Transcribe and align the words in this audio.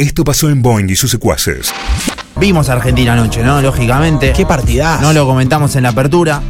Esto 0.00 0.22
pasó 0.22 0.48
en 0.48 0.62
Boeing 0.62 0.88
y 0.90 0.94
sus 0.94 1.10
secuaces. 1.10 1.72
Vimos 2.36 2.68
a 2.68 2.74
Argentina 2.74 3.14
anoche, 3.14 3.42
¿no? 3.42 3.60
Lógicamente. 3.60 4.32
Qué 4.32 4.46
partidazo. 4.46 5.02
No 5.02 5.12
lo 5.12 5.26
comentamos 5.26 5.74
en 5.74 5.82
la 5.82 5.88
apertura. 5.88 6.40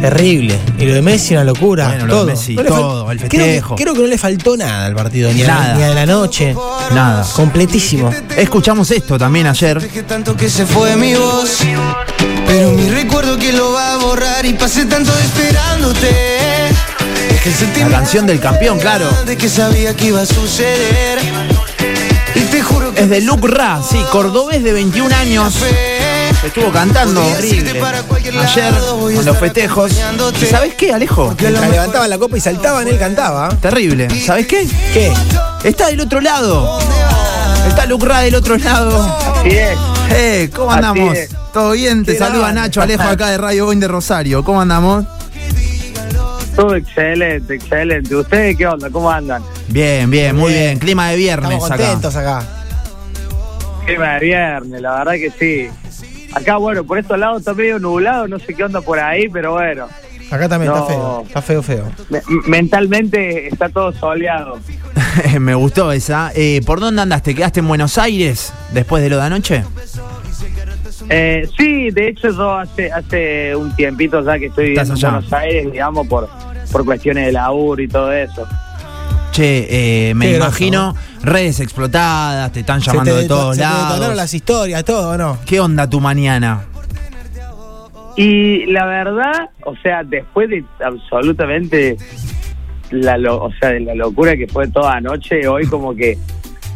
Terrible. 0.00 0.58
Y 0.78 0.86
lo 0.86 0.94
de 0.94 1.02
Messi, 1.02 1.34
una 1.34 1.44
locura. 1.44 1.88
Bueno, 1.88 2.06
lo 2.06 2.12
de 2.14 2.18
todo. 2.20 2.26
Messi, 2.28 2.54
No 2.56 2.62
todo, 2.62 3.10
el 3.12 3.18
creo 3.18 3.28
que- 3.28 3.36
festejo. 3.38 3.76
Creo 3.76 3.92
que, 3.92 4.00
no 4.00 4.06
le 4.06 4.16
faltó 4.16 4.56
nada 4.56 4.86
al 4.86 4.94
partido, 4.94 5.30
ni, 5.30 5.42
Nada. 5.42 5.74
A, 5.74 5.76
ni 5.76 5.82
a 5.82 5.88
la 5.90 6.06
noche. 6.06 6.56
Nada. 6.94 7.26
Completísimo. 7.34 8.10
Escuchamos 8.34 8.90
esto 8.92 9.18
también 9.18 9.46
ayer. 9.46 9.86
Tanto 10.08 10.34
que 10.34 10.48
se 10.48 10.64
fue 10.64 10.96
mi 10.96 11.12
voz. 11.14 11.58
Pero 12.46 12.70
mi 12.70 12.88
recuerdo 12.88 13.36
que 13.36 13.52
lo 13.52 13.72
va 13.74 13.92
a 13.92 13.96
borrar 13.98 14.46
y 14.46 14.54
pasé 14.54 14.86
tanto 14.86 15.12
esperándote. 15.18 16.08
Es 17.28 17.40
que 17.42 17.82
el 17.82 17.90
La 17.90 17.98
canción 17.98 18.26
del 18.26 18.40
campeón, 18.40 18.78
claro. 18.78 19.06
de 19.26 19.36
que 19.36 19.50
sabía 19.50 19.94
que 19.94 20.06
iba 20.06 20.22
a 20.22 20.26
suceder. 20.26 21.18
Es 22.96 23.08
de 23.08 23.20
Luke 23.20 23.48
Ra, 23.48 23.80
sí, 23.82 23.98
cordobés 24.10 24.62
de 24.62 24.72
21 24.72 25.14
años. 25.14 25.54
Estuvo 26.44 26.70
cantando 26.70 27.24
horrible 27.24 27.80
ayer 28.38 28.74
con 29.14 29.24
los 29.24 29.38
festejos. 29.38 29.92
¿Y 30.40 30.46
sabes 30.46 30.74
qué, 30.74 30.92
Alejo? 30.92 31.34
Mientras 31.40 31.70
levantaban 31.70 32.10
la 32.10 32.18
copa 32.18 32.36
y 32.36 32.40
saltaban, 32.40 32.88
él 32.88 32.98
cantaba. 32.98 33.48
Terrible. 33.60 34.08
¿Sabes 34.20 34.46
qué? 34.46 34.66
¿Qué? 34.92 35.12
Está 35.64 35.86
del 35.86 36.00
otro 36.00 36.20
lado. 36.20 36.78
Está 37.68 37.86
Luke 37.86 38.04
Ra 38.06 38.20
del 38.20 38.34
otro 38.34 38.56
lado. 38.58 39.16
Así 39.36 39.50
es. 39.50 39.78
Eh, 40.10 40.50
¿cómo 40.54 40.72
andamos? 40.72 41.16
¿Todo 41.52 41.72
bien? 41.72 42.04
Te 42.04 42.18
saluda. 42.18 42.52
Nacho 42.52 42.82
Alejo 42.82 43.04
acá 43.04 43.30
de 43.30 43.38
Radio 43.38 43.66
Boing 43.66 43.80
de 43.80 43.88
Rosario. 43.88 44.42
¿Cómo 44.44 44.60
andamos? 44.60 45.04
Todo 46.56 46.74
excelente, 46.74 47.54
excelente. 47.54 48.14
¿Ustedes 48.14 48.56
qué 48.56 48.66
onda? 48.66 48.90
¿Cómo 48.90 49.10
andan? 49.10 49.42
Bien, 49.70 50.10
bien, 50.10 50.36
muy 50.36 50.52
bien. 50.52 50.78
Clima 50.78 51.08
de 51.10 51.16
viernes 51.16 51.50
Estamos 51.52 51.70
acá. 51.70 51.82
contentos 51.84 52.16
acá. 52.16 52.42
Clima 53.86 54.14
de 54.14 54.20
viernes, 54.20 54.80
la 54.80 54.98
verdad 54.98 55.12
que 55.12 55.30
sí. 55.30 55.68
Acá, 56.32 56.56
bueno, 56.56 56.84
por 56.84 56.98
estos 56.98 57.18
lados 57.18 57.40
está 57.40 57.54
medio 57.54 57.78
nublado, 57.78 58.28
no 58.28 58.38
sé 58.38 58.54
qué 58.54 58.64
onda 58.64 58.80
por 58.80 58.98
ahí, 58.98 59.28
pero 59.28 59.52
bueno. 59.52 59.86
Acá 60.30 60.48
también 60.48 60.72
No. 60.72 60.78
está 60.78 60.86
feo. 60.92 61.22
Está 61.26 61.42
feo, 61.42 61.62
feo. 61.62 61.84
Me- 62.08 62.22
mentalmente 62.46 63.48
está 63.48 63.68
todo 63.68 63.92
soleado. 63.92 64.58
Me 65.40 65.54
gustó 65.54 65.90
esa. 65.90 66.30
Eh, 66.34 66.60
¿Por 66.64 66.78
dónde 66.78 67.02
andaste? 67.02 67.34
¿Quedaste 67.34 67.60
en 67.60 67.66
Buenos 67.68 67.98
Aires 67.98 68.52
después 68.72 69.02
de 69.02 69.10
lo 69.10 69.16
de 69.16 69.22
anoche? 69.22 69.64
Eh, 71.08 71.48
sí, 71.58 71.90
de 71.90 72.08
hecho 72.08 72.30
yo 72.30 72.54
hace 72.56 72.92
hace 72.92 73.56
un 73.56 73.74
tiempito 73.74 74.24
ya 74.24 74.38
que 74.38 74.46
estoy 74.46 74.76
en. 74.78 74.86
Buenos 74.88 75.32
Aires, 75.32 75.72
digamos, 75.72 76.06
por, 76.06 76.28
por 76.70 76.84
cuestiones 76.84 77.26
de 77.26 77.32
laburo 77.32 77.82
y 77.82 77.88
todo 77.88 78.12
eso. 78.12 78.46
Che, 79.32 80.08
eh, 80.10 80.14
me 80.14 80.26
Qué 80.30 80.36
imagino 80.36 80.94
redes 81.22 81.60
explotadas, 81.60 82.50
te 82.52 82.60
están 82.60 82.80
llamando 82.80 83.10
se 83.12 83.16
te, 83.16 83.22
de 83.22 83.28
todos 83.28 83.56
se 83.56 83.62
te 83.62 83.68
lados. 83.68 83.88
detonaron 83.88 84.16
las 84.16 84.34
historias, 84.34 84.84
todo, 84.84 85.16
¿no? 85.16 85.38
¿Qué 85.46 85.60
onda 85.60 85.88
tu 85.88 86.00
mañana? 86.00 86.64
Y 88.16 88.66
la 88.66 88.84
verdad, 88.86 89.50
o 89.64 89.74
sea, 89.82 90.02
después 90.04 90.50
de 90.50 90.64
absolutamente 90.84 91.96
la, 92.90 93.16
lo- 93.16 93.44
o 93.44 93.52
sea, 93.60 93.70
de 93.70 93.80
la 93.80 93.94
locura 93.94 94.36
que 94.36 94.48
fue 94.48 94.66
toda 94.68 94.94
anoche, 94.96 95.46
hoy 95.46 95.64
como 95.66 95.94
que 95.94 96.18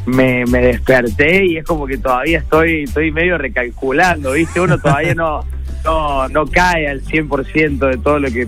me, 0.06 0.44
me 0.46 0.60
desperté 0.60 1.44
y 1.44 1.56
es 1.56 1.64
como 1.64 1.86
que 1.86 1.98
todavía 1.98 2.38
estoy 2.38 2.84
estoy 2.84 3.10
medio 3.10 3.36
recalculando, 3.36 4.32
¿viste? 4.32 4.60
Uno 4.60 4.78
todavía 4.78 5.14
no 5.14 5.44
no, 5.84 6.28
no 6.28 6.46
cae 6.46 6.88
al 6.88 7.02
100% 7.02 7.78
de 7.90 7.96
todo 7.98 8.18
lo 8.20 8.30
que 8.30 8.46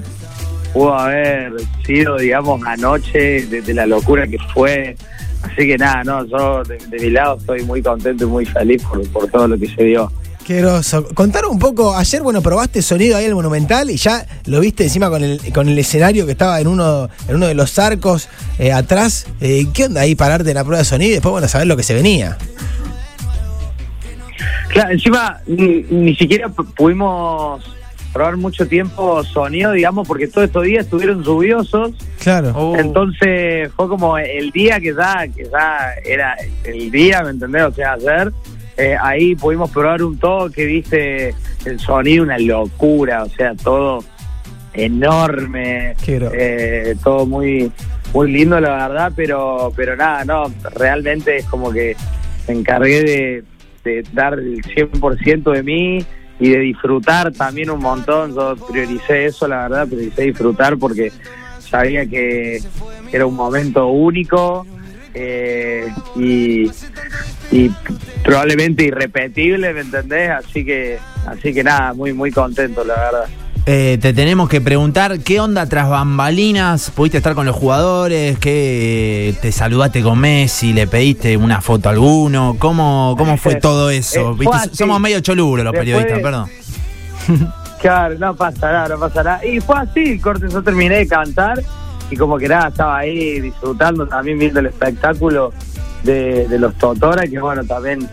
pudo 0.77 0.95
haber 0.95 1.53
sido, 1.87 2.19
digamos, 2.19 2.63
anoche, 2.67 3.47
de, 3.47 3.63
de 3.63 3.73
la 3.75 3.87
locura 3.87 4.27
que 4.27 4.37
fue. 4.53 4.95
Así 5.43 5.67
que 5.67 5.79
nada, 5.79 6.05
no, 6.05 6.25
yo 6.27 6.63
de, 6.65 6.77
de 6.77 6.99
mi 6.99 7.11
lado 7.11 7.39
estoy 7.39 7.63
muy 7.63 7.81
contento 7.81 8.25
y 8.25 8.27
muy 8.27 8.45
feliz 8.45 8.83
por, 8.83 9.09
por 9.09 9.27
todo 9.31 9.49
lo 9.49 9.59
que 9.59 9.69
se 9.69 9.85
dio. 9.85 10.13
Qué 10.45 10.61
groso. 10.61 11.09
Contaron 11.15 11.53
un 11.53 11.59
poco, 11.59 11.97
ayer, 11.97 12.23
bueno, 12.23 12.43
probaste 12.43 12.83
sonido 12.83 13.17
ahí 13.17 13.25
en 13.25 13.31
el 13.31 13.37
Monumental 13.37 13.89
y 13.91 13.97
ya 13.97 14.27
lo 14.45 14.61
viste 14.61 14.85
encima 14.85 15.09
con 15.09 15.25
el, 15.25 15.41
con 15.55 15.67
el 15.69 15.79
escenario 15.79 16.27
que 16.27 16.33
estaba 16.33 16.61
en 16.61 16.67
uno, 16.67 17.09
en 17.27 17.37
uno 17.37 17.47
de 17.47 17.55
los 17.55 17.79
arcos 17.79 18.29
eh, 18.59 18.71
atrás. 18.73 19.27
Eh, 19.41 19.67
¿Qué 19.73 19.85
onda 19.87 20.03
ahí 20.03 20.15
pararte 20.15 20.51
en 20.51 20.57
la 20.57 20.63
prueba 20.65 20.81
de 20.81 20.85
sonido 20.85 21.11
y 21.11 21.15
después, 21.15 21.31
bueno, 21.33 21.49
saber 21.49 21.67
lo 21.69 21.77
que 21.77 21.83
se 21.85 21.95
venía? 21.95 22.37
Claro, 24.69 24.91
encima 24.91 25.41
ni, 25.47 25.85
ni 25.89 26.15
siquiera 26.15 26.49
pu- 26.49 26.67
pudimos 26.75 27.65
probar 28.17 28.37
mucho 28.39 28.67
tiempo 28.67 29.23
sonido, 29.25 29.73
digamos, 29.73 30.09
porque 30.09 30.27
todos 30.27 30.47
estos 30.47 30.65
días 30.65 30.87
estuvieron 30.87 31.23
lluviosos. 31.23 31.93
Claro. 32.19 32.53
Oh. 32.55 32.77
Entonces 32.77 33.71
fue 33.77 33.89
como 33.89 34.17
el 34.17 34.51
día 34.53 34.81
que 34.81 34.95
ya, 34.95 35.29
que 35.29 35.45
ya 35.45 35.93
era 36.03 36.35
el 36.65 36.91
día, 36.91 37.23
¿me 37.23 37.31
entendés? 37.31 37.65
O 37.65 37.73
sea, 37.73 37.93
ayer 37.93 38.33
eh, 38.79 38.97
ahí 38.99 39.35
pudimos 39.35 39.71
probar 39.71 40.03
un 40.03 40.19
toque, 40.19 40.65
viste, 40.65 41.35
el 41.67 41.79
sonido, 41.79 42.25
una 42.25 42.39
locura, 42.39 43.25
o 43.25 43.29
sea, 43.29 43.55
todo 43.55 44.03
enorme, 44.73 45.95
eh, 46.07 46.97
todo 47.03 47.27
muy 47.27 47.71
muy 48.15 48.33
lindo 48.33 48.59
la 48.61 48.89
verdad, 48.89 49.13
pero 49.15 49.73
pero 49.77 49.95
nada, 49.95 50.25
no, 50.25 50.53
realmente 50.75 51.37
es 51.37 51.45
como 51.47 51.71
que 51.71 51.97
me 52.49 52.55
encargué 52.55 53.03
de, 53.03 53.45
de 53.85 54.05
dar 54.13 54.35
el 54.35 54.63
100% 54.63 55.53
de 55.53 55.63
mí 55.63 56.07
y 56.39 56.51
de 56.51 56.59
disfrutar 56.59 57.33
también 57.33 57.71
un 57.71 57.81
montón, 57.81 58.35
yo 58.35 58.57
prioricé 58.57 59.27
eso, 59.27 59.49
la 59.49 59.69
verdad, 59.69 59.89
prioricé 59.89 60.23
disfrutar 60.23 60.77
porque 60.77 61.13
sabía 61.59 62.07
que 62.07 62.61
era 63.13 63.27
un 63.27 63.35
momento 63.35 63.87
único 63.89 64.67
eh, 65.15 65.89
y, 66.15 66.71
y 67.51 67.71
probablemente 68.23 68.85
irrepetible, 68.85 69.73
¿me 69.73 69.81
entendés? 69.81 70.31
Así 70.31 70.65
que, 70.65 70.99
así 71.27 71.55
que 71.55 71.65
nada, 71.65 71.95
muy, 71.95 72.13
muy 72.13 72.31
contento, 72.31 72.85
la 72.85 72.95
verdad. 72.95 73.29
Eh, 73.69 73.99
te 74.01 74.13
tenemos 74.13 74.49
que 74.49 74.61
preguntar 74.61 75.19
qué 75.19 75.41
onda 75.41 75.67
tras 75.67 75.89
bambalinas. 75.89 76.93
¿Pudiste 76.93 77.19
estar 77.19 77.35
con 77.35 77.47
los 77.47 77.57
jugadores? 77.57 78.39
¿Qué 78.39 79.35
te 79.43 79.51
saludaste 79.51 80.05
con 80.05 80.21
Messi? 80.21 80.73
¿Le 80.73 80.87
pediste 80.87 81.37
una 81.37 81.61
foto 81.61 81.89
a 81.89 81.93
alguno? 81.93 82.55
¿Cómo, 82.61 83.17
cómo 83.19 83.37
fue 83.37 83.57
todo 83.57 83.91
eso? 83.91 84.37
Eh. 84.41 84.47
Somos 84.71 85.01
medio 85.01 85.19
choluros 85.19 85.65
los 85.65 85.73
Después 85.73 85.85
periodistas, 85.85 86.21
perdón. 86.21 86.49
Claro, 87.81 88.17
no 88.19 88.35
pasa 88.35 88.73
nada, 88.73 88.89
no 88.89 88.99
pasa 88.99 89.23
nada. 89.23 89.47
Y 89.47 89.61
fue 89.61 89.77
así, 89.79 90.19
corte, 90.19 90.47
yo 90.51 90.63
terminé 90.63 90.97
de 90.97 91.07
cantar 91.07 91.63
y 92.11 92.17
como 92.17 92.39
que 92.39 92.49
nada, 92.49 92.69
estaba 92.69 92.99
ahí 92.99 93.39
disfrutando 93.39 94.07
también 94.09 94.39
viendo 94.39 94.61
el 94.61 94.67
espectáculo 94.67 95.53
de, 96.03 96.49
de 96.49 96.59
los 96.59 96.75
Totora, 96.77 97.25
que 97.27 97.39
bueno, 97.39 97.65
también 97.65 98.09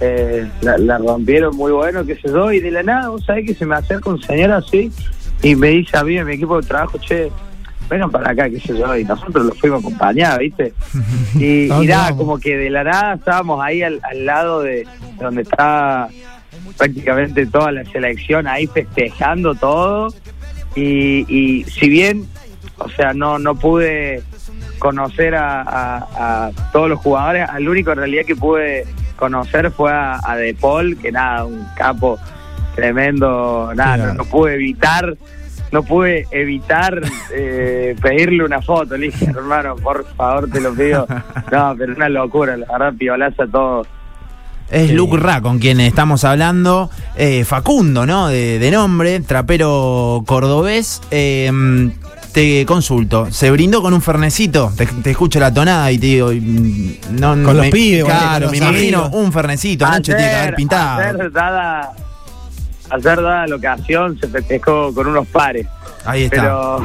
eh, 0.00 0.46
la, 0.62 0.78
la 0.78 0.98
rompieron 0.98 1.56
muy 1.56 1.72
bueno, 1.72 2.04
qué 2.06 2.14
sé 2.16 2.28
yo, 2.28 2.52
y 2.52 2.60
de 2.60 2.70
la 2.70 2.82
nada, 2.82 3.08
vos 3.08 3.24
sabés 3.24 3.46
que 3.46 3.54
se 3.54 3.66
me 3.66 3.74
acerca 3.74 4.10
un 4.10 4.20
señor 4.22 4.52
así 4.52 4.90
y 5.42 5.54
me 5.56 5.68
dice 5.68 5.96
a 5.96 6.04
mí, 6.04 6.16
en 6.18 6.26
mi 6.26 6.34
equipo 6.34 6.60
de 6.60 6.66
trabajo, 6.66 6.98
che, 6.98 7.30
vengan 7.88 8.10
para 8.10 8.30
acá, 8.30 8.48
qué 8.50 8.60
sé 8.60 8.76
yo, 8.76 8.96
y 8.96 9.04
nosotros 9.04 9.46
los 9.46 9.58
fuimos 9.58 9.78
a 9.82 9.86
acompañar, 9.86 10.38
¿viste? 10.40 10.72
Y, 11.38 11.70
¿A 11.70 11.82
y 11.82 11.86
nada, 11.86 12.02
vamos? 12.10 12.18
como 12.18 12.38
que 12.38 12.56
de 12.56 12.70
la 12.70 12.84
nada 12.84 13.14
estábamos 13.14 13.62
ahí 13.64 13.82
al, 13.82 14.00
al 14.02 14.24
lado 14.26 14.62
de 14.62 14.86
donde 15.20 15.42
está 15.42 16.08
prácticamente 16.76 17.46
toda 17.46 17.70
la 17.72 17.84
selección 17.84 18.46
ahí 18.46 18.66
festejando 18.66 19.54
todo 19.54 20.08
y, 20.74 21.24
y 21.28 21.64
si 21.64 21.88
bien 21.88 22.26
o 22.78 22.88
sea 22.90 23.12
no 23.12 23.38
no 23.38 23.54
pude 23.56 24.22
conocer 24.78 25.34
a, 25.34 25.62
a- 25.62 26.46
a 26.46 26.50
todos 26.72 26.88
los 26.88 26.98
jugadores 27.00 27.48
al 27.48 27.68
único 27.68 27.90
en 27.92 27.98
realidad 27.98 28.22
que 28.26 28.36
pude 28.36 28.86
conocer 29.18 29.70
fue 29.70 29.92
a, 29.92 30.18
a 30.22 30.36
De 30.36 30.54
Paul 30.54 30.96
que 30.96 31.12
nada 31.12 31.44
un 31.44 31.66
capo 31.76 32.18
tremendo 32.74 33.72
nada 33.74 33.96
Claro. 33.96 34.14
no, 34.14 34.24
no 34.24 34.30
pude 34.30 34.54
evitar 34.54 35.16
no 35.72 35.82
pude 35.82 36.26
evitar 36.30 37.02
eh, 37.34 37.94
pedirle 38.00 38.44
una 38.44 38.62
foto 38.62 38.96
le 38.96 39.06
dije 39.06 39.26
hermano 39.26 39.76
por 39.76 40.06
favor 40.16 40.48
te 40.50 40.60
lo 40.60 40.72
pido 40.74 41.06
no 41.52 41.74
pero 41.76 41.94
una 41.94 42.08
locura 42.08 42.56
la 42.56 42.66
verdad 42.70 42.94
piolaza 42.98 43.46
todo 43.50 43.86
Es 44.70 44.88
Sí. 44.88 44.94
Luke 44.94 45.16
Ra 45.16 45.40
con 45.40 45.58
quien 45.60 45.80
estamos 45.80 46.24
hablando. 46.24 46.90
Eh, 47.16 47.44
Facundo, 47.46 48.04
¿no? 48.04 48.28
De, 48.28 48.58
de 48.58 48.70
nombre, 48.70 49.18
trapero 49.20 50.22
cordobés. 50.26 51.00
Eh, 51.10 51.50
te 52.32 52.64
consulto, 52.66 53.30
¿se 53.30 53.50
brindó 53.50 53.82
con 53.82 53.92
un 53.94 54.02
fernecito? 54.02 54.72
Te, 54.76 54.86
te 54.86 55.10
escucho 55.10 55.40
la 55.40 55.52
tonada 55.52 55.90
y 55.90 55.98
te 55.98 56.06
digo. 56.06 56.30
mm, 56.32 56.90
No, 57.18 57.28
Con 57.30 57.42
no 57.42 57.52
los 57.54 57.64
me- 57.66 57.70
pibes, 57.70 58.04
con 58.04 58.12
Claro, 58.12 58.40
los 58.44 58.50
me 58.52 58.58
imagino 58.58 59.08
un 59.10 59.32
fernecito. 59.32 59.86
Anoche 59.86 60.14
tiene 60.14 60.30
que 60.30 60.36
haber 60.36 60.54
pintado. 60.54 61.00
Ayer 61.00 61.32
dada, 61.32 61.92
ayer 62.90 63.16
dada 63.22 63.46
la 63.46 63.56
ocasión 63.56 64.18
se 64.20 64.28
festejó 64.28 64.92
con 64.94 65.06
unos 65.06 65.26
pares. 65.28 65.66
Ahí 66.04 66.24
está. 66.24 66.42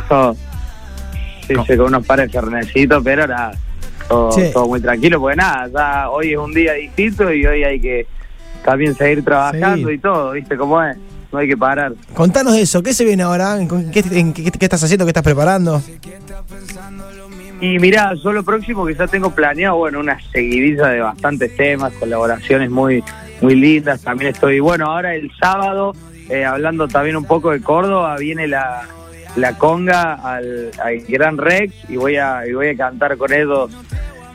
Pero. 0.09 0.35
Sí, 1.45 1.53
sí, 1.67 1.75
con 1.75 1.87
unos 1.87 2.05
pares 2.05 2.31
fernecitos, 2.31 3.03
pero 3.03 3.27
nada. 3.27 3.51
Todo, 4.07 4.31
Sí. 4.31 4.43
todo 4.53 4.65
muy 4.65 4.79
tranquilo, 4.79 5.19
porque 5.19 5.35
nada, 5.35 5.67
ya 5.73 6.09
hoy 6.09 6.31
es 6.31 6.37
un 6.37 6.53
día 6.53 6.71
distinto 6.71 7.33
y 7.33 7.45
hoy 7.45 7.65
hay 7.65 7.81
que 7.81 8.07
también 8.63 8.95
seguir 8.95 9.25
trabajando 9.25 9.89
Sí. 9.89 9.95
y 9.95 9.97
todo, 9.97 10.31
¿viste 10.31 10.55
cómo 10.55 10.81
es? 10.81 10.95
No 11.33 11.39
hay 11.39 11.47
que 11.47 11.57
parar. 11.57 11.93
Contanos 12.13 12.53
de 12.53 12.61
eso. 12.61 12.81
¿Qué 12.83 12.93
se 12.93 13.03
viene 13.03 13.23
ahora? 13.23 13.59
¿En 13.59 13.67
¿Qué, 13.91 14.03
en 14.11 14.33
qué- 14.33 14.51
qué 14.51 14.65
estás 14.65 14.83
haciendo? 14.83 15.03
¿Qué 15.05 15.09
estás 15.09 15.23
preparando? 15.23 15.81
Y 17.59 17.79
mirá, 17.79 18.13
yo 18.21 18.31
lo 18.33 18.43
próximo 18.43 18.85
que 18.85 18.93
ya 18.93 19.07
tengo 19.07 19.31
planeado, 19.31 19.77
bueno, 19.77 19.99
una 19.99 20.17
seguidilla 20.31 20.87
de 20.87 20.99
bastantes 20.99 21.55
temas, 21.55 21.93
colaboraciones 21.93 22.69
muy, 22.69 23.03
muy 23.41 23.55
lindas. 23.55 24.01
También 24.01 24.31
estoy, 24.33 24.59
bueno, 24.59 24.85
ahora 24.87 25.15
el 25.15 25.31
sábado, 25.39 25.95
eh, 26.29 26.43
hablando 26.45 26.87
también 26.87 27.15
un 27.15 27.25
poco 27.25 27.51
de 27.51 27.61
Córdoba, 27.61 28.17
viene 28.17 28.47
la, 28.47 28.81
la 29.37 29.57
conga 29.57 30.13
al, 30.15 30.71
al 30.83 30.99
Gran 31.07 31.37
Rex 31.37 31.73
y 31.89 31.95
voy 31.95 32.17
a, 32.17 32.45
y 32.45 32.53
voy 32.53 32.67
a 32.69 32.75
cantar 32.77 33.15
con 33.17 33.31
ellos. 33.31 33.71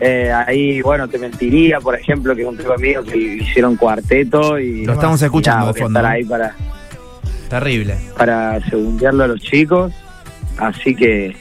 eh, 0.00 0.32
ahí, 0.32 0.80
bueno, 0.80 1.06
te 1.08 1.18
mentiría, 1.18 1.80
por 1.80 1.96
ejemplo, 1.96 2.34
que 2.34 2.42
es 2.42 2.48
un 2.48 2.56
tema 2.56 2.76
mío 2.76 3.02
que 3.04 3.18
hicieron 3.18 3.76
cuarteto 3.76 4.58
y 4.58 4.86
Lo 4.86 4.94
estamos 4.94 5.20
escuchando 5.20 5.66
nada, 5.66 5.72
de 5.72 5.72
voy 5.72 5.80
a 5.80 5.84
fondo, 5.84 5.98
estar 5.98 6.10
¿no? 6.12 6.16
ahí 6.16 6.24
para, 6.24 6.54
Terrible. 7.48 7.96
para 8.16 8.60
segundearlo 8.68 9.24
a 9.24 9.26
los 9.28 9.40
chicos. 9.40 9.92
Así 10.58 10.94
que, 10.94 11.34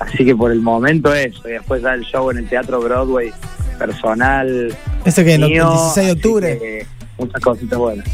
así 0.00 0.24
que 0.24 0.34
por 0.34 0.50
el 0.50 0.60
momento 0.60 1.14
eso. 1.14 1.48
Y 1.48 1.52
después 1.52 1.82
da 1.82 1.94
el 1.94 2.02
show 2.02 2.30
en 2.30 2.38
el 2.38 2.48
Teatro 2.48 2.80
Broadway 2.80 3.32
personal. 3.78 4.74
¿Ese 5.04 5.24
que 5.24 5.34
el 5.34 5.42
mío, 5.42 5.70
16 5.70 6.06
de 6.06 6.12
octubre? 6.12 6.58
que 6.58 6.86
muchas 7.18 7.40
cositas 7.40 7.78
buenas. 7.78 8.06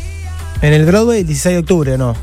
En 0.62 0.72
el 0.72 0.84
Broadway, 0.84 1.20
el 1.20 1.26
16 1.26 1.54
de 1.54 1.60
octubre, 1.60 1.94
¿o 1.94 1.98
¿no? 1.98 2.14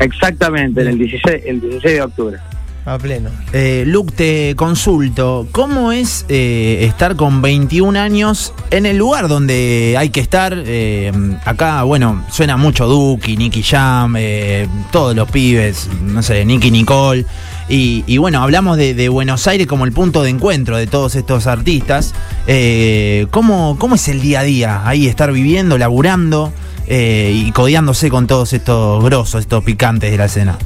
Exactamente, 0.00 0.80
en 0.80 0.88
el 0.88 0.98
16, 0.98 1.42
el 1.46 1.60
16 1.60 1.94
de 1.94 2.02
octubre. 2.02 2.38
A 2.84 2.98
pleno. 2.98 3.30
Eh, 3.52 3.84
Luke, 3.86 4.12
te 4.12 4.56
consulto, 4.56 5.46
¿cómo 5.52 5.92
es 5.92 6.26
eh, 6.28 6.78
estar 6.82 7.14
con 7.14 7.40
21 7.40 7.96
años 7.96 8.52
en 8.72 8.86
el 8.86 8.96
lugar 8.96 9.28
donde 9.28 9.94
hay 9.96 10.10
que 10.10 10.18
estar? 10.18 10.52
Eh, 10.66 11.12
acá, 11.44 11.84
bueno, 11.84 12.24
suena 12.28 12.56
mucho 12.56 12.88
Duki, 12.88 13.36
Nicky 13.36 13.62
Jam, 13.62 14.16
eh, 14.18 14.66
todos 14.90 15.14
los 15.14 15.30
pibes, 15.30 15.88
no 16.02 16.24
sé, 16.24 16.44
Nicky 16.44 16.72
Nicole. 16.72 17.24
Y, 17.68 18.18
bueno, 18.18 18.42
hablamos 18.42 18.76
de, 18.76 19.08
Buenos 19.08 19.46
Aires 19.46 19.66
como 19.66 19.86
el 19.86 19.92
punto 19.92 20.22
de 20.22 20.28
encuentro 20.28 20.76
de 20.76 20.86
todos 20.86 21.14
estos 21.14 21.46
artistas. 21.46 22.12
Eh, 22.46 23.28
¿cómo, 23.30 23.76
¿Cómo 23.78 23.94
es 23.94 24.08
el 24.08 24.20
día 24.20 24.40
a 24.40 24.42
día? 24.42 24.82
Ahí 24.84 25.06
estar 25.06 25.32
viviendo, 25.32 25.78
laburando 25.78 26.52
y 26.86 27.50
codeándose 27.52 28.10
con 28.10 28.26
todos 28.26 28.52
estos 28.52 29.02
grosos, 29.02 29.40
estos 29.40 29.64
picantes 29.64 30.10
de 30.10 30.18
la 30.18 30.24
escena. 30.26 30.58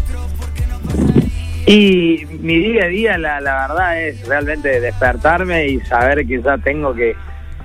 Y 1.66 2.24
mi 2.40 2.58
día 2.58 2.84
a 2.84 2.88
día, 2.88 3.18
la, 3.18 3.40
la 3.40 3.66
verdad, 3.66 4.00
es 4.00 4.26
realmente 4.26 4.80
despertarme 4.80 5.66
y 5.66 5.80
saber 5.80 6.24
que 6.24 6.40
ya 6.40 6.56
tengo 6.58 6.94
que 6.94 7.16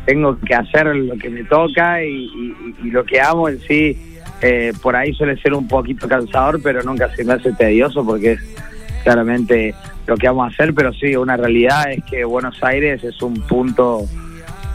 tengo 0.06 0.40
que 0.40 0.56
hacer 0.56 0.88
lo 0.88 1.16
que 1.18 1.30
me 1.30 1.44
toca 1.44 2.04
y, 2.04 2.56
lo 2.84 3.04
que 3.06 3.22
amo 3.22 3.50
en 3.50 3.60
sí. 3.62 4.18
eh, 4.42 4.74
por 4.82 4.96
ahí 4.96 5.14
suele 5.14 5.40
ser 5.40 5.54
un 5.54 5.68
poquito 5.68 6.08
cansador, 6.08 6.60
pero 6.64 6.82
nunca 6.82 7.14
se 7.16 7.24
me 7.24 7.34
hace 7.34 7.52
tedioso 7.54 8.04
porque 8.04 8.34
es 8.34 8.40
claramente 9.04 9.76
lo 10.08 10.18
que 10.18 10.28
vamos 10.28 10.52
a 10.52 10.54
hacer. 10.54 10.74
Pero 10.74 10.92
sí, 10.94 11.16
una 11.16 11.38
realidad 11.38 11.92
es 11.92 12.04
que 12.06 12.24
Buenos 12.24 12.62
Aires 12.64 13.04
es 13.04 13.22
un 13.22 13.36
punto 13.42 14.06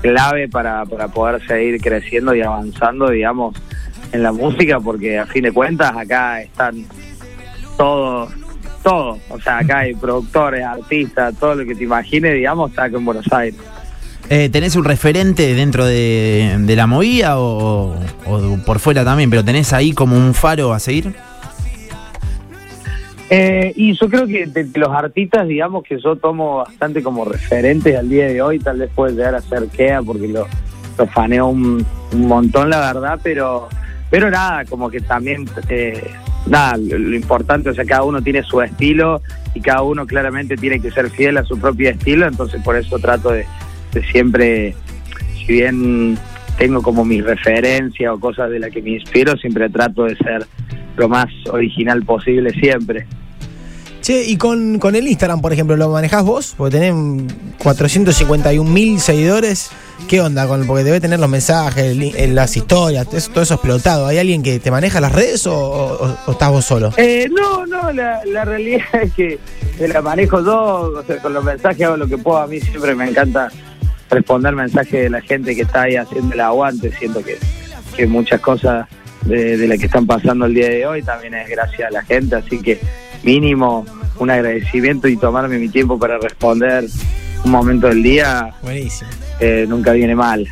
clave 0.02 0.48
para, 0.48 0.84
para 0.84 1.08
poder 1.08 1.44
seguir 1.46 1.80
creciendo 1.80 2.34
y 2.34 2.42
avanzando, 2.42 3.10
digamos, 3.10 3.56
en 4.12 4.22
la 4.22 4.30
música, 4.30 4.78
porque 4.78 5.18
a 5.18 5.26
fin 5.26 5.42
de 5.42 5.52
cuentas 5.52 5.96
acá 5.96 6.40
están 6.42 6.84
todos, 7.76 8.32
todo. 8.86 9.18
O 9.30 9.40
sea, 9.40 9.58
acá 9.58 9.78
hay 9.80 9.94
productores, 9.94 10.64
artistas, 10.64 11.34
todo 11.40 11.56
lo 11.56 11.66
que 11.66 11.74
te 11.74 11.82
imagines, 11.82 12.34
digamos, 12.34 12.70
está 12.70 12.84
acá 12.84 12.96
en 12.96 13.04
Buenos 13.04 13.32
Aires. 13.32 13.58
Eh, 14.30 14.48
¿Tenés 14.48 14.76
un 14.76 14.84
referente 14.84 15.54
dentro 15.54 15.84
de, 15.84 16.56
de 16.60 16.76
la 16.76 16.86
movida 16.86 17.36
o, 17.38 17.96
o 18.26 18.58
por 18.64 18.78
fuera 18.78 19.04
también? 19.04 19.28
Pero 19.28 19.44
tenés 19.44 19.72
ahí 19.72 19.92
como 19.92 20.16
un 20.16 20.34
faro 20.34 20.72
a 20.72 20.78
seguir. 20.78 21.14
Eh, 23.28 23.72
y 23.74 23.92
yo 23.94 24.08
creo 24.08 24.24
que 24.28 24.46
de 24.46 24.68
los 24.78 24.90
artistas, 24.90 25.48
digamos, 25.48 25.82
que 25.82 25.98
yo 26.00 26.14
tomo 26.14 26.58
bastante 26.58 27.02
como 27.02 27.24
referentes 27.24 27.98
al 27.98 28.08
día 28.08 28.28
de 28.28 28.40
hoy, 28.40 28.60
tal 28.60 28.78
vez 28.78 28.90
puede 28.94 29.14
llegar 29.14 29.34
a 29.34 29.40
ser 29.40 29.66
Kea, 29.66 30.00
porque 30.00 30.28
lo, 30.28 30.46
lo 30.96 31.06
faneo 31.08 31.48
un, 31.48 31.84
un 32.12 32.28
montón, 32.28 32.70
la 32.70 32.92
verdad, 32.92 33.18
pero 33.20 33.68
pero 34.10 34.30
nada, 34.30 34.64
como 34.64 34.88
que 34.88 35.00
también, 35.00 35.48
eh, 35.68 36.00
nada, 36.46 36.76
lo, 36.76 37.14
importante, 37.14 37.70
o 37.70 37.74
sea, 37.74 37.84
cada 37.84 38.02
uno 38.04 38.22
tiene 38.22 38.42
su 38.42 38.60
estilo 38.60 39.20
y 39.54 39.60
cada 39.60 39.82
uno 39.82 40.06
claramente 40.06 40.56
tiene 40.56 40.80
que 40.80 40.90
ser 40.90 41.10
fiel 41.10 41.36
a 41.38 41.44
su 41.44 41.58
propio 41.58 41.90
estilo, 41.90 42.26
entonces 42.26 42.62
por 42.62 42.76
eso 42.76 42.98
trato 42.98 43.30
de, 43.30 43.46
de 43.92 44.02
siempre, 44.04 44.74
si 45.38 45.52
bien 45.52 46.18
tengo 46.58 46.82
como 46.82 47.04
mis 47.04 47.24
referencias 47.24 48.12
o 48.12 48.20
cosas 48.20 48.50
de 48.50 48.58
las 48.58 48.70
que 48.70 48.82
me 48.82 48.90
inspiro, 48.90 49.36
siempre 49.36 49.68
trato 49.68 50.04
de 50.04 50.16
ser 50.16 50.46
lo 50.96 51.08
más 51.08 51.26
original 51.50 52.02
posible 52.04 52.50
siempre. 52.50 53.06
Che, 54.00 54.24
y 54.24 54.36
con, 54.36 54.78
con 54.78 54.94
el 54.94 55.08
Instagram, 55.08 55.40
por 55.40 55.52
ejemplo, 55.52 55.76
¿lo 55.76 55.90
manejás 55.90 56.24
vos? 56.24 56.54
Porque 56.56 56.78
tenés 56.78 56.94
451 57.58 58.70
mil 58.70 59.00
seguidores. 59.00 59.70
¿Qué 60.08 60.20
onda? 60.20 60.46
con 60.46 60.66
Porque 60.66 60.84
debe 60.84 61.00
tener 61.00 61.18
los 61.18 61.28
mensajes, 61.28 61.96
las 62.30 62.56
historias, 62.56 63.08
eso- 63.12 63.30
todo 63.32 63.42
eso 63.42 63.54
explotado. 63.54 64.06
¿Hay 64.06 64.18
alguien 64.18 64.42
que 64.42 64.60
te 64.60 64.70
maneja 64.70 65.00
las 65.00 65.10
redes 65.12 65.46
o, 65.46 65.54
o- 65.58 66.16
o 66.26 66.30
estás 66.32 66.50
vos 66.50 66.64
solo? 66.64 66.92
Eh, 66.96 67.28
no, 67.32 67.66
no, 67.66 67.90
la, 67.92 68.20
la 68.24 68.44
realidad 68.44 68.84
es 69.02 69.12
que 69.14 69.38
me 69.80 69.88
la 69.88 70.02
manejo 70.02 70.44
yo, 70.44 70.92
o 70.98 71.02
sea, 71.04 71.16
con 71.18 71.32
los 71.34 71.42
mensajes 71.42 71.82
hago 71.86 71.96
lo 71.96 72.06
que 72.06 72.18
puedo, 72.18 72.38
a 72.38 72.46
mí 72.46 72.60
siempre 72.60 72.94
me 72.94 73.08
encanta 73.08 73.48
responder 74.08 74.54
mensajes 74.54 74.92
de 74.92 75.10
la 75.10 75.20
gente 75.20 75.56
que 75.56 75.62
está 75.62 75.82
ahí 75.82 75.96
haciendo 75.96 76.34
el 76.34 76.40
aguante, 76.40 76.92
siento 76.96 77.22
que, 77.24 77.36
que 77.96 78.06
muchas 78.06 78.40
cosas 78.40 78.86
de, 79.24 79.56
de 79.56 79.66
las 79.66 79.78
que 79.80 79.86
están 79.86 80.06
pasando 80.06 80.46
el 80.46 80.54
día 80.54 80.68
de 80.68 80.86
hoy 80.86 81.02
también 81.02 81.34
es 81.34 81.48
gracias 81.48 81.88
a 81.88 81.90
la 81.90 82.04
gente, 82.04 82.36
así 82.36 82.60
que 82.62 82.78
mínimo 83.24 83.84
un 84.20 84.30
agradecimiento 84.30 85.08
y 85.08 85.16
tomarme 85.16 85.58
mi 85.58 85.68
tiempo 85.68 85.98
para 85.98 86.16
responder 86.18 86.84
un 87.46 87.52
momento 87.52 87.86
del 87.86 88.02
día 88.02 88.50
Buenísimo. 88.62 89.08
eh, 89.40 89.64
nunca 89.68 89.92
viene 89.92 90.14
mal. 90.14 90.46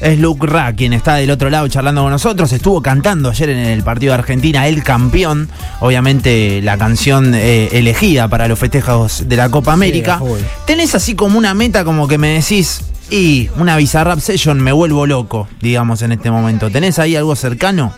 Es 0.00 0.18
Luke 0.18 0.46
Ra 0.46 0.72
quien 0.74 0.92
está 0.92 1.14
del 1.14 1.30
otro 1.30 1.48
lado 1.48 1.66
charlando 1.68 2.02
con 2.02 2.10
nosotros. 2.10 2.52
Estuvo 2.52 2.82
cantando 2.82 3.30
ayer 3.30 3.48
en 3.48 3.58
el 3.58 3.82
partido 3.82 4.12
de 4.12 4.18
Argentina, 4.18 4.68
El 4.68 4.82
Campeón. 4.82 5.48
Obviamente 5.80 6.60
la 6.62 6.76
canción 6.76 7.34
eh, 7.34 7.68
elegida 7.72 8.28
para 8.28 8.46
los 8.48 8.58
festejos 8.58 9.26
de 9.28 9.36
la 9.36 9.48
Copa 9.48 9.72
América. 9.72 10.18
full. 10.18 10.38
¿Tenés 10.66 10.94
así 10.94 11.14
como 11.14 11.38
una 11.38 11.54
meta 11.54 11.84
como 11.84 12.06
que 12.08 12.18
me 12.18 12.28
decís, 12.34 12.82
y 13.08 13.48
una 13.56 13.76
Bizarrap 13.76 14.18
Session 14.18 14.60
me 14.60 14.72
vuelvo 14.72 15.06
loco, 15.06 15.48
digamos, 15.60 16.02
en 16.02 16.12
este 16.12 16.30
momento? 16.30 16.70
¿Tenés 16.70 16.98
ahí 16.98 17.16
algo 17.16 17.34
cercano? 17.36 17.94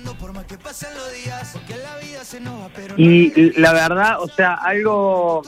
Y 2.96 3.52
la 3.60 3.72
verdad, 3.72 4.20
o 4.20 4.28
sea, 4.28 4.54
algo 4.54 5.42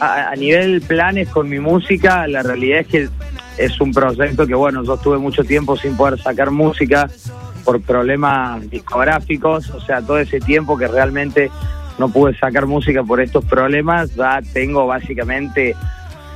a, 0.00 0.30
a 0.30 0.36
nivel 0.36 0.80
planes 0.82 1.28
con 1.28 1.48
mi 1.48 1.58
música, 1.58 2.26
la 2.26 2.42
realidad 2.42 2.80
es 2.80 2.86
que 2.86 3.08
es 3.58 3.80
un 3.80 3.92
proyecto 3.92 4.46
que, 4.46 4.54
bueno, 4.54 4.82
yo 4.84 4.94
estuve 4.94 5.18
mucho 5.18 5.44
tiempo 5.44 5.76
sin 5.76 5.96
poder 5.96 6.20
sacar 6.20 6.50
música 6.50 7.08
por 7.64 7.80
problemas 7.80 8.68
discográficos, 8.70 9.70
o 9.70 9.80
sea, 9.80 10.00
todo 10.00 10.18
ese 10.18 10.40
tiempo 10.40 10.78
que 10.78 10.86
realmente 10.86 11.50
no 11.98 12.08
pude 12.08 12.36
sacar 12.38 12.66
música 12.66 13.02
por 13.02 13.20
estos 13.20 13.44
problemas, 13.44 14.14
ya 14.14 14.40
tengo 14.52 14.86
básicamente 14.86 15.74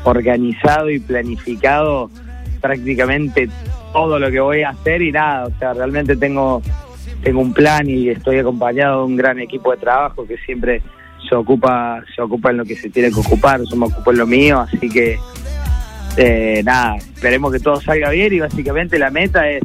organizado 0.04 0.90
y 0.90 0.98
planificado 0.98 2.10
prácticamente 2.60 3.48
todo 3.92 4.18
lo 4.18 4.30
que 4.30 4.40
voy 4.40 4.62
a 4.62 4.70
hacer 4.70 5.02
y 5.02 5.12
nada, 5.12 5.46
o 5.46 5.58
sea, 5.58 5.74
realmente 5.74 6.16
tengo 6.16 6.62
tengo 7.22 7.40
un 7.40 7.52
plan 7.52 7.88
y 7.88 8.08
estoy 8.08 8.38
acompañado 8.38 9.00
de 9.00 9.06
un 9.06 9.16
gran 9.16 9.38
equipo 9.38 9.70
de 9.72 9.76
trabajo 9.78 10.26
que 10.26 10.36
siempre 10.38 10.82
se 11.28 11.34
ocupa 11.34 12.02
se 12.14 12.22
ocupa 12.22 12.50
en 12.50 12.56
lo 12.58 12.64
que 12.64 12.74
se 12.76 12.88
tiene 12.90 13.10
que 13.10 13.20
ocupar, 13.20 13.60
yo 13.70 13.76
me 13.76 13.86
ocupo 13.86 14.10
en 14.10 14.18
lo 14.18 14.26
mío, 14.26 14.60
así 14.60 14.88
que 14.88 15.18
eh, 16.16 16.62
nada, 16.64 16.96
esperemos 16.96 17.52
que 17.52 17.60
todo 17.60 17.80
salga 17.80 18.10
bien 18.10 18.32
y 18.32 18.40
básicamente 18.40 18.98
la 18.98 19.10
meta 19.10 19.48
es 19.48 19.62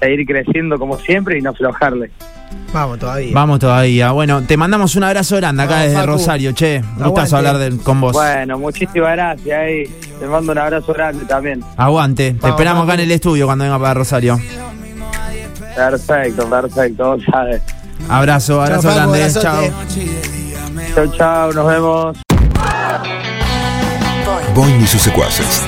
seguir 0.00 0.26
creciendo 0.26 0.78
como 0.78 0.98
siempre 0.98 1.38
y 1.38 1.40
no 1.42 1.50
aflojarle. 1.50 2.10
Vamos 2.72 2.98
todavía. 2.98 3.30
Vamos 3.32 3.58
todavía. 3.58 4.10
Bueno, 4.12 4.42
te 4.42 4.56
mandamos 4.56 4.94
un 4.96 5.04
abrazo 5.04 5.36
grande 5.36 5.62
acá 5.62 5.72
Vamos, 5.72 5.86
desde 5.88 5.96
Facu. 6.00 6.12
Rosario, 6.12 6.52
che. 6.52 6.80
Gustazo 6.98 7.04
Aguante. 7.04 7.36
hablar 7.36 7.58
de- 7.58 7.78
con 7.78 8.00
vos. 8.00 8.12
Bueno, 8.12 8.58
muchísimas 8.58 9.12
gracias 9.12 9.58
ahí. 9.58 9.84
Te 10.20 10.26
mando 10.26 10.52
un 10.52 10.58
abrazo 10.58 10.92
grande 10.92 11.24
también. 11.24 11.62
Aguante. 11.76 12.32
Te 12.32 12.38
Vamos, 12.40 12.50
esperamos 12.50 12.84
acá 12.84 12.94
en 12.94 13.00
el 13.00 13.10
estudio 13.10 13.46
cuando 13.46 13.64
venga 13.64 13.78
para 13.78 13.94
Rosario. 13.94 14.38
Perfecto, 15.78 16.50
perfecto, 16.50 17.16
sabes. 17.30 17.62
Abrazo, 18.08 18.60
abrazo 18.60 18.88
Facu, 18.88 18.96
grande. 18.96 19.32
Chao. 19.32 19.62
Chau, 20.92 21.08
chau, 21.16 21.52
nos 21.52 21.66
vemos. 21.68 22.18
Boing 24.56 24.80
y 24.82 24.86
sus 24.88 25.00
secuaces. 25.00 25.62